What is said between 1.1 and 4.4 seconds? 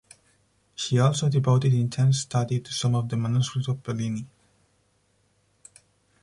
devoted intense study to some of the manuscripts of Bellini.